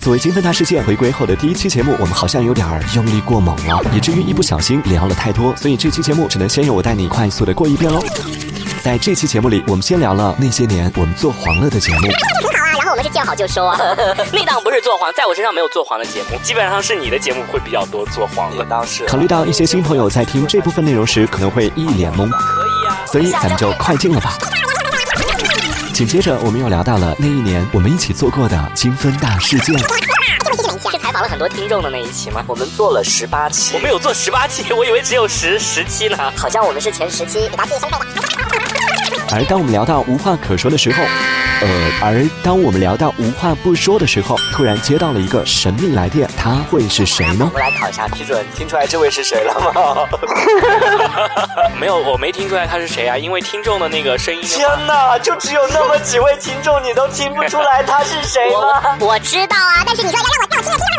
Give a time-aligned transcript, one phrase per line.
[0.00, 8.02] 作为金分大事件回归后的第一期节目，我们好像有点儿用力过猛了，以至于一不小心聊了太多，所以这期节目只能先由我带你快速的过一遍喽。
[8.82, 12.08] 在这期节目里，我们先聊了那些年我们做黄了的节目。
[12.40, 13.78] 很好啊，然后我们是见好就收啊。
[14.32, 18.64] 那档不是做黄，在我身上没有做黄的节目，基本上是你的节目会比较多做黄的。
[18.64, 24.38] 当时考虑到一些新朋友在听这部分内容时可能会一脸懵，可以啊，所以咱们就快进了吧。
[26.00, 29.78] 紧接着，我们又聊到了那一年我们一起做过的金分大事件。
[30.90, 32.42] 是采访了很多听众的那一期吗？
[32.46, 36.16] 我们做了十八期，我们有做十八期， 我以为只有十十期呢。
[36.34, 39.36] 好像我们是前十期，给大家记一下。
[39.36, 41.02] 而当我们聊到无话可说的时候，
[41.62, 41.68] 呃，
[42.02, 47.58] 而当我们聊到无话不说的时候，突然接到了一个神秘来电，他会是谁呢我？
[47.58, 50.08] 们来考一下批准，听出来这位是谁了吗？
[51.78, 54.74] 没有，我没听出来他是谁啊，因为听众的那个声音天话。
[54.86, 58.96] 哪，就只有那么几位听众，你都听不出来他是谁吗？
[59.00, 60.89] 我知道啊，但是你说要让我让我听了听了。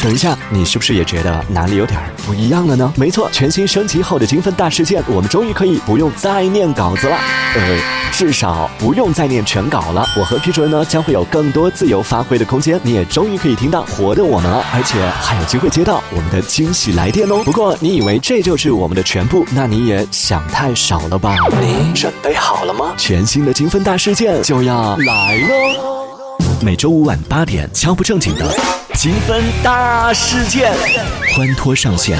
[0.00, 2.92] 等一下，你是不是也觉得哪里有点不一样了呢？
[2.96, 7.16] 没错，全新升级后的金分大事件，我们终于可以不用再念稿子了，
[7.56, 7.80] 呃，
[8.12, 10.06] 至少不用再念全稿了。
[10.16, 17.42] 我和皮主任呢将会有更多自由发挥的空间，你也终于可以听到活的我们了，而且还有机会接到我们的惊喜来电哦。
[17.44, 21.34] 不过你以为这就是我们的全部，那你也想太少了吧？
[21.60, 22.94] 你准备好了吗？
[22.96, 26.36] 全新的金分大事件就要来喽！
[26.62, 28.46] 每周五晚八点，敲不正经的
[28.94, 30.72] 金分大事件，
[31.34, 32.18] 欢脱上线。